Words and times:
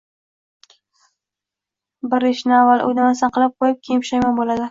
Bir 2.13 2.25
ishni 2.31 2.57
avval 2.61 2.83
o'ylamasdan 2.87 3.35
qilib 3.35 3.53
ko'yib, 3.61 3.85
keyin 3.89 4.05
pushaymon 4.07 4.35
bo'ladi. 4.41 4.59